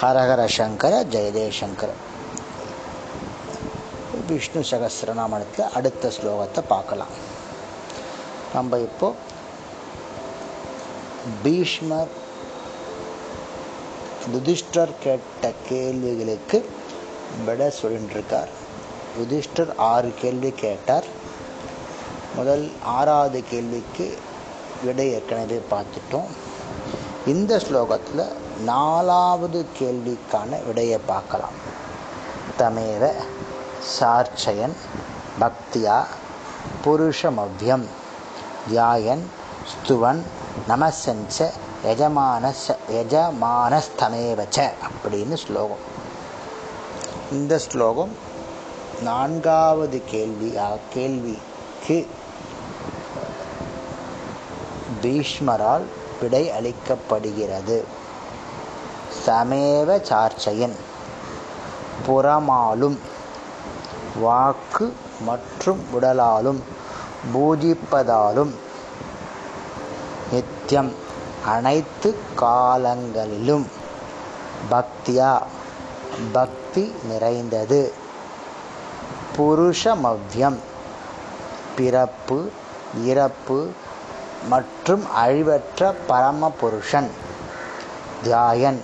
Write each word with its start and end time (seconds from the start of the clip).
ஹரஹர 0.00 0.46
சங்கர 0.46 1.04
ஜெயதேசங்கர 1.04 1.88
விஷ்ணு 4.26 4.60
சகசிரநாமத்தில் 4.60 5.72
அடுத்த 5.74 6.08
ஸ்லோகத்தை 6.08 6.62
பார்க்கலாம். 6.68 7.08
நம்ம 8.54 8.78
இப்போ 8.78 9.12
பீஷ்மர் 11.42 12.08
யுதிஷ்டர் 14.32 14.92
கேட்ட 15.02 15.52
கேள்விகளுக்கு 15.68 16.68
விட 17.44 17.72
சொல்லிட்டுருக்கார் 17.82 18.48
யுதிஷ்டர் 19.18 19.76
ஆறு 19.76 20.12
கேள்வி 20.20 20.50
கேட்டார். 20.50 21.04
முதல் 22.36 22.70
ஆறாவது 22.82 23.44
கேள்விக்கு 23.50 24.18
விடை 24.82 25.12
ஏற்கனவே 25.12 25.60
பார்த்துட்டோம். 25.70 26.30
இந்த 27.26 27.56
ஸ்லோகத்தில் 27.56 28.24
நாலாவது 28.64 29.66
கேள்விக்கான 29.78 30.66
விடையை 30.66 30.98
பார்க்கலாம். 31.06 31.56
தமேவ 32.58 33.12
சார்ச்சயன் 33.80 34.76
பக்தியா 35.40 36.04
புருஷமவ்யம் 36.84 37.86
தியாயன் 38.70 39.24
ஸ்துவன் 39.70 40.22
நமசஞ்ச 40.68 41.50
யஜமான 41.84 42.52
யஜமானஸ்தமேவச்ச 42.90 44.70
அப்படின்னு 44.86 45.34
ஸ்லோகம். 45.34 45.82
இந்த 47.32 47.58
ஸ்லோகம் 47.58 48.12
நான்காவது 49.02 50.02
கேள்வி 50.06 50.58
கேள்விக்கு 50.94 52.06
பீஷ்மரால் 55.04 55.84
விடை 56.20 56.52
அளிக்கப்படுகிறது 56.60 57.84
சமேவ 59.26 59.98
சார்ச்சையன். 59.98 60.76
புறமாலும் 62.06 62.98
வாக்கு 64.20 64.94
மற்றும் 65.20 65.80
உடலாலும் 65.92 66.60
பூஜிப்பதாலும் 67.34 68.50
நித்தியம். 70.32 70.92
அனைத்து 71.46 72.18
காலங்களிலும் 72.34 73.66
பக்தியா? 74.70 75.42
பக்தி 76.32 76.92
நிறைந்தது. 77.08 77.94
புருஷமவ்யம். 79.36 80.58
பிறப்பு 81.76 82.50
இறப்பு 83.04 83.70
மற்றும் 84.48 85.06
அழிவற்ற 85.24 85.94
பரமபுருஷன் 86.08 87.10
தியாயன். 88.24 88.80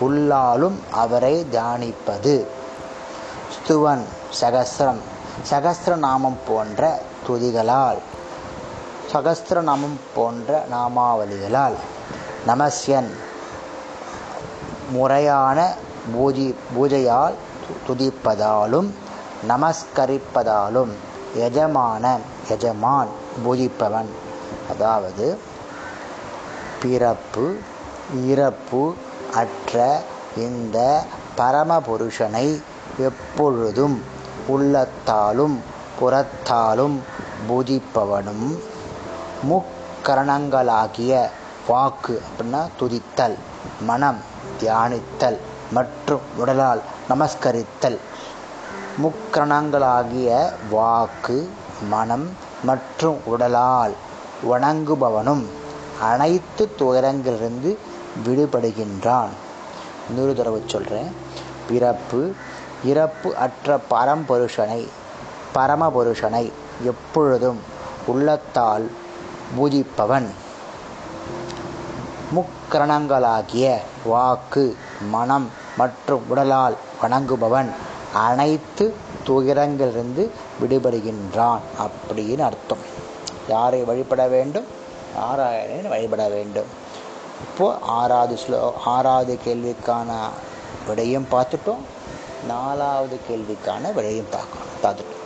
உள்ளாலும் 0.00 0.78
அவரை 0.90 1.46
தியானிப்பது. 1.52 2.46
ஸ்துவன் 3.54 4.04
சகசிரம் 4.40 5.00
சகசிரநாமம் 5.50 6.36
போன்ற 6.48 7.02
துதிகளால். 7.28 7.98
சகஸ்திரநாமம் 9.12 9.98
போன்ற 10.14 10.64
நாமாவளிகளால் 10.72 11.74
நமஸ்யன் 12.46 13.16
முறையான 14.90 15.74
பூஜி 16.12 16.56
பூஜையால் 16.74 17.34
துதிப்பதாலும் 17.88 18.90
நமஸ்கரிப்பதாலும். 19.48 20.92
எஜமான 21.36 22.18
எஜமான் 22.48 23.08
பூஜிப்பவன். 23.46 24.06
அதாவது 24.68 25.26
பிறப்பு 26.82 27.44
இறப்பு 28.26 28.82
அற்ற 29.34 30.04
இந்த 30.36 30.78
பரமபுருஷனை 31.36 32.46
எப்பொழுதும் 32.98 33.96
உள்ளத்தாலும் 34.48 35.56
புறத்தாலும் 36.00 36.96
புதிப்பவனும் 37.48 38.46
முக்கரணங்களாகிய 39.50 41.12
வாக்கு 41.68 42.22
அப்படின்னா 42.26 42.60
துதித்தல் 42.80 43.36
மனம் 43.80 44.20
தியானித்தல் 44.60 45.38
மற்றும் 45.70 46.24
உடலால் 46.36 46.80
நமஸ்கரித்தல். 47.08 47.98
முக்கரணங்களாகிய 49.02 50.30
வாக்கு 50.70 51.50
மனம் 51.90 52.26
மற்றும் 52.64 53.18
உடலால் 53.24 53.94
வணங்குபவனும் 54.50 55.44
அனைத்து 56.00 56.70
துயரங்களிலிருந்து 56.78 57.76
விடுபடுகின்றான். 58.24 59.32
இன்னொரு 60.08 60.34
தடவை 60.36 60.62
சொல்கிறேன் 60.66 61.10
பிறப்பு 61.68 62.34
இறப்பு 62.84 63.36
அற்ற 63.36 63.78
பரம்புருஷனை 63.90 64.88
பரமபுருஷனை 65.54 66.52
எப்பொழுதும் 66.82 67.60
உள்ளத்தால் 68.06 68.90
பூஜிப்பவன். 69.56 70.28
முக்கரணங்களாகிய 72.36 73.78
வாக்கு 74.04 74.76
மனம் 75.10 75.50
மற்றும் 75.78 76.24
உடலால் 76.28 76.76
வணங்குபவன் 77.02 77.70
அனைத்து 78.12 78.94
துயரங்களிலிருந்து 79.26 80.28
விடுபடுகின்றான் 80.60 81.60
அப்படின்னு 81.84 82.40
அர்த்தம். 82.40 82.84
யாரை 83.48 83.80
வழிபட 83.80 84.26
வேண்டும்? 84.28 84.64
நாராயணனை 85.16 85.88
வழிபட 85.88 86.28
வேண்டும். 86.28 86.66
இப்போது 87.40 87.78
ஆறாவது 87.80 88.38
ஸ்லோ 88.42 88.72
ஆறாவது 88.84 89.38
கேள்விக்கான 89.46 90.10
விடையும் 90.88 91.26
பார்த்துட்டோம். 91.30 91.82
நாலாவது 92.48 93.18
கேள்விக்கான 93.30 93.92
விடையும் 93.94 94.30
பார்க்கணும் 94.30 94.80
பார்த்துட்டோம். 94.84 95.20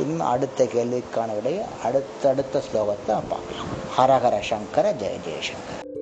இன்னும் 0.00 0.26
அடுத்த 0.26 0.64
கேள்விக்கான 0.64 1.34
விடையை 1.34 1.64
அடுத்தடுத்த 1.84 2.58
ஸ்லோகத்தை 2.58 3.16
பார்க்கலாம். 3.32 3.72
ஹரஹர 3.96 4.40
சங்கர 4.50 4.92
ஜெய 4.92 5.16
ஜெயசங்கர் 5.26 5.93